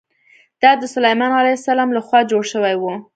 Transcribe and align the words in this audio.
دا 0.61 0.71
د 0.81 0.83
سلیمان 0.95 1.31
علیه 1.39 1.57
السلام 1.59 1.89
له 1.95 2.01
خوا 2.07 2.19
جوړ 2.31 2.43
شوی 2.53 2.75
و. 2.77 2.83